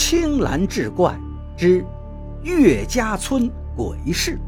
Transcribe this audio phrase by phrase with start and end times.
[0.00, 1.20] 青蓝志怪
[1.56, 1.84] 之
[2.44, 4.38] 岳家村鬼事。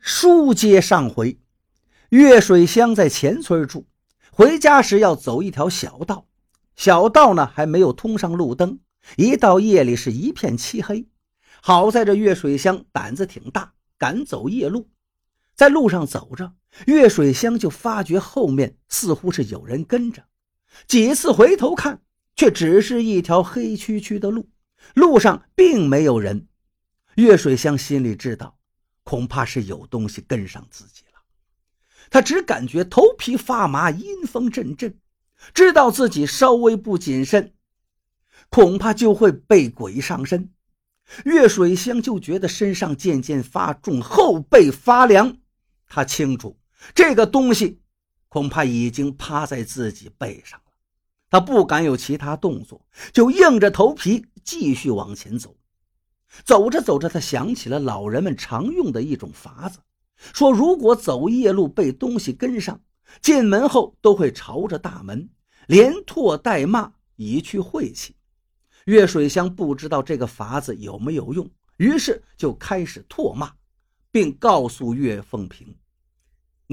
[0.00, 1.38] 书接上回，
[2.08, 3.84] 岳水香在前村住，
[4.32, 6.24] 回家时要走一条小道，
[6.76, 8.78] 小道呢还没有通上路灯，
[9.18, 11.06] 一到夜里是一片漆黑。
[11.60, 14.88] 好在这岳水香胆子挺大，敢走夜路。
[15.54, 16.52] 在路上走着，
[16.86, 20.24] 岳水香就发觉后面似乎是有人跟着，
[20.86, 22.02] 几次回头看，
[22.36, 24.48] 却只是一条黑黢黢的路，
[24.94, 26.48] 路上并没有人。
[27.16, 28.58] 岳水香心里知道，
[29.04, 31.20] 恐怕是有东西跟上自己了。
[32.10, 34.98] 他只感觉头皮发麻，阴风阵阵，
[35.54, 37.54] 知道自己稍微不谨慎，
[38.50, 40.50] 恐怕就会被鬼上身。
[41.24, 45.36] 岳水香就觉得身上渐渐发重，后背发凉。
[45.86, 46.58] 他清楚，
[46.92, 47.80] 这个东西
[48.28, 50.72] 恐怕已经趴在自己背上了。
[51.30, 55.56] 他不敢有其他动作，就硬着头皮继续往前走。
[56.44, 59.78] 走着走着，他想起了老人们常用的一种法子，
[60.16, 62.80] 说如果走夜路被东西跟上，
[63.22, 65.28] 进门后都会朝着大门，
[65.66, 68.16] 连唾带骂，以去晦气。
[68.86, 71.48] 岳水香不知道这个法子有没有用，
[71.78, 73.52] 于是就开始唾骂，
[74.10, 75.74] 并告诉岳凤平。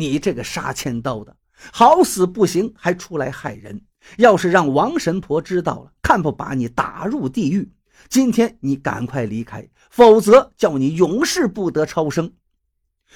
[0.01, 1.37] 你这个杀千刀的，
[1.71, 3.79] 好死不行还出来害人！
[4.17, 7.71] 要是让王神婆知道了，看不把你打入地狱！
[8.09, 12.33] 今天你赶快离开，否则叫你永世不得超生！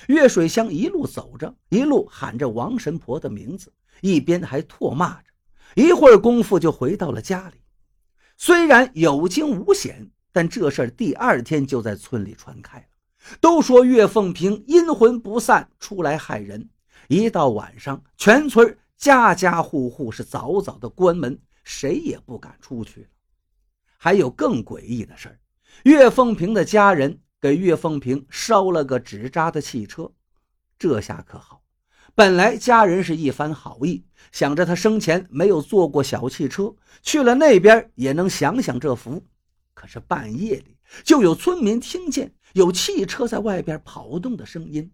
[0.08, 5.30] 岳水香一路走着，一路喊着王神婆的名字，一边还唾骂着。
[5.74, 7.56] 一会儿功夫就回到了家里。
[8.38, 12.86] 虽然有惊无险，但这事儿第二天就在村里传开了。
[13.42, 16.70] 都说岳凤平阴魂不散，出来害人。
[17.08, 23.08] 一到晚上，全村家家户户是早早的关门，谁也不敢出去。
[23.98, 25.40] 还有更诡异的事儿，
[25.84, 30.12] 岳凤平的家人给岳凤平烧了个纸扎的汽车。
[30.78, 31.62] 这下可好，
[32.14, 39.24] 本来家人是一番好意，想着他生前没有坐过小汽车，去了那边也能享享这福。
[39.74, 42.34] 可是半夜里，就有村民听见。
[42.54, 44.90] 有汽车在外边跑动的声音，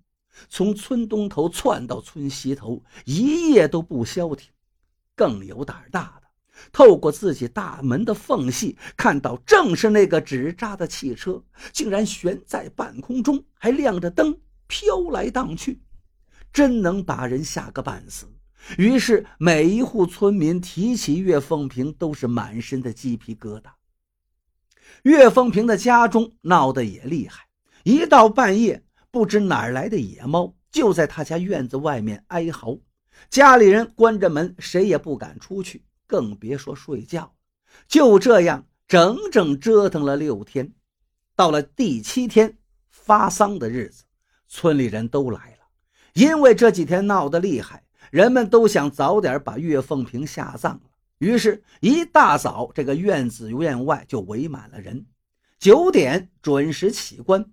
[0.49, 4.49] 从村东头窜到村西头，一夜都不消停。
[5.15, 6.27] 更有胆大的，
[6.71, 15.81] 透过自己大门的缝隙，看到正是那个纸扎的汽车，竟然悬在半空中，还亮着灯，飘来荡去，
[16.51, 18.27] 真能把人吓个半死。
[18.77, 23.71] 于是，每一户村民提起岳凤平，都是满身的鸡皮疙瘩。
[25.03, 27.47] 岳凤平的家中闹得也厉害。
[27.83, 32.77] 一到半夜，不知哪儿来的野猫就在他家院子外面哀嚎，
[33.29, 37.35] 家里人关着门，谁也不敢出去，更别说睡觉。
[37.88, 40.73] 就这样整整折腾了六天，
[41.35, 42.57] 到了第七天
[42.89, 44.05] 发丧的日子，
[44.47, 45.67] 村里人都来了。
[46.13, 50.89] 因为这几天闹得厉害，人们都想早点把岳凤平下葬了，
[51.19, 55.05] 于是，一大早这个院子院外就围满了人，
[55.59, 57.45] 九点准时起棺。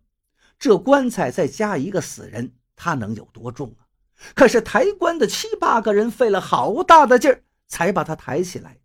[0.59, 3.87] 这棺材再加一个死人，他能有多重啊？
[4.35, 8.81] 可是抬棺的七八个人费了好大的劲儿，才把他抬起来。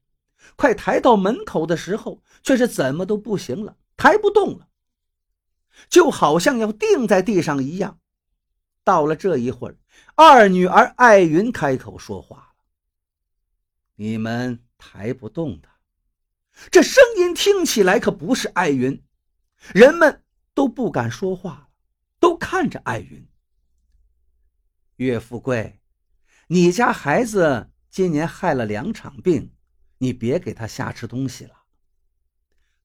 [0.56, 4.67] 快抬到门口的时候，却是怎么都不行了，抬不动了，
[5.89, 8.00] 就好像要钉在地上一样。
[8.84, 9.78] 到了这一会儿，
[10.16, 12.53] 二女儿艾云开口说话了
[13.95, 15.72] ：“你们抬不动他。”
[16.69, 19.01] 这声音听起来可不是艾云，
[19.73, 20.22] 人们。
[20.53, 21.69] 都不敢说话了，
[22.19, 23.28] 都看着艾云。
[24.97, 25.81] 岳富贵，
[26.47, 29.56] 你家孩子今年害了两场病，
[29.97, 31.64] 你别给他瞎吃东西了。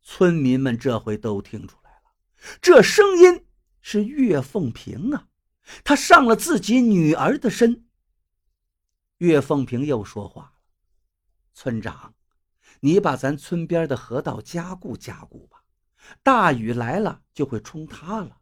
[0.02, 2.12] 村民们这回都听出来了，
[2.62, 3.46] 这声音
[3.82, 5.28] 是岳凤平啊，
[5.84, 7.86] 他上了自己女儿的身。
[9.18, 10.52] 岳凤平又说话了
[11.52, 12.14] ：“村长，
[12.80, 15.62] 你把咱村边的河道加固加固吧。”
[16.22, 18.38] 大雨来了就会冲塌了。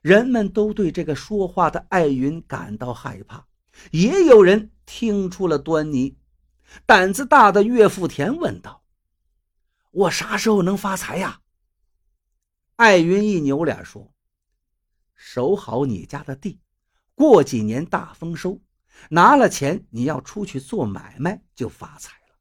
[0.00, 3.46] 人们都对这个说话的艾云感到害怕，
[3.90, 6.16] 也有人听出了端倪。
[6.84, 8.84] 胆子大的岳富田问道
[9.90, 11.40] ：“我啥时候能发财呀？”
[12.76, 14.12] 艾云一扭脸说
[15.14, 16.60] ：“守好你家的地，
[17.14, 18.60] 过几年大丰收，
[19.10, 22.36] 拿了钱你要出去做买卖就发财了。”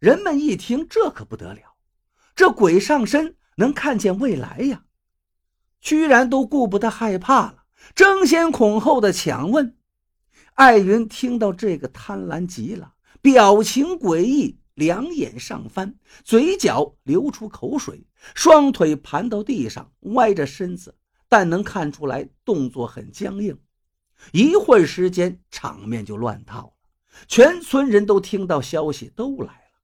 [0.00, 1.69] 人们一听，这可不得了。
[2.34, 4.84] 这鬼上身能看见未来呀！
[5.80, 9.76] 居然都顾不得害怕了，争先恐后的抢问
[10.54, 20.94] ：“艾云听到这个，贪婪极了，表情诡异，两眼上翻，嘴角流出口水，双腿盘到地上，歪着身子，
[21.28, 23.58] 但能看出来动作很僵硬。
[24.32, 26.72] 一会儿时间，场面就乱套了。
[27.26, 29.80] 全村人都听到消息，都来了。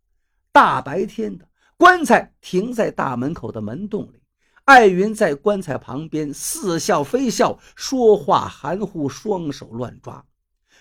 [0.53, 4.23] 大白天的，棺材停在大门口的门洞里，
[4.65, 10.25] 艾云在棺材旁边似笑非笑，说话含糊，双手乱抓。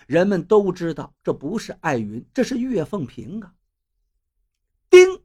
[0.06, 3.52] 人们都知道这不是艾云，这是岳凤平啊！
[4.88, 5.20] 叮，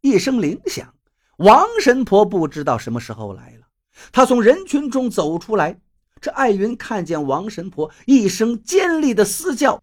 [0.00, 0.94] 一声铃响，
[1.36, 3.66] 王神婆不知道什么时候来了。
[4.10, 5.78] 她从人群中走出来，
[6.20, 9.82] 这艾云看见王神婆，一声尖利的嘶叫。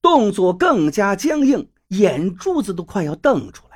[0.00, 3.71] 动作更加僵硬，眼珠子都快要瞪出来。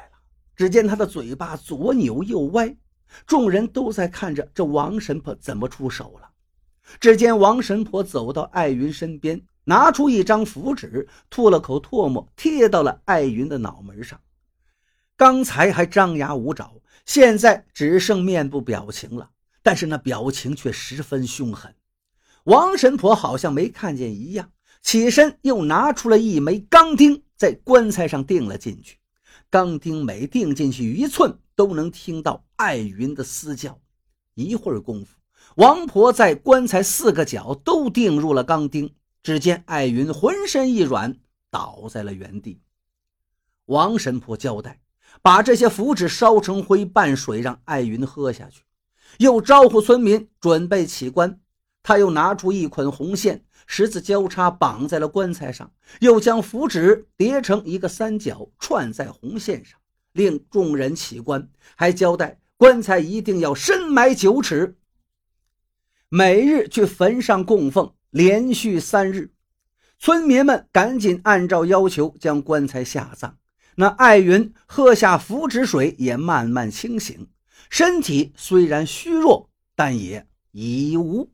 [0.57, 2.75] 只见他的嘴巴左扭右歪，
[3.27, 6.31] 众人都在看着这王神婆怎么出手了。
[6.99, 14.21] 只见王神婆走到艾云身边，拿出一张符纸，吐了口唾沫，贴到了艾云的脑门上。
[15.17, 16.73] 刚才还张牙舞爪，
[17.05, 19.31] 现在只剩面部表情了，
[19.63, 21.75] 但是那表情却十分凶狠。
[22.45, 24.53] 王神婆好像没看见一样。
[24.83, 28.99] 起身，又拿出了一枚钢钉，在棺材上钉了进去。
[29.51, 33.81] 钢钉每钉进去一寸，都能听到艾云的嘶叫。
[34.35, 35.17] 一会儿功夫，
[35.57, 38.95] 王婆在棺材四个角都钉入了钢钉。
[39.23, 41.17] 只见艾云浑身一软，
[41.51, 42.61] 倒在了原地。
[43.65, 44.81] 王神婆交代，
[45.21, 48.63] 把这些符纸烧成灰，拌水，让艾云喝下去。
[49.19, 51.41] 又招呼村民准备起棺。
[51.87, 53.45] 他又拿出一捆红线。
[53.69, 59.79] 十字交叉绑在了棺材上，又将符纸叠成一个三角串在红线上，
[60.13, 64.77] 令众人起棺，还交代棺材一定要深埋九尺，
[66.09, 69.31] 每日去坟上供奉，连续三日。
[69.99, 73.39] 村民们赶紧按照要求将棺材下葬。
[73.77, 77.29] 那艾云喝下符纸水，也慢慢清醒，
[77.71, 81.31] 身体虽然虚弱，但也已无。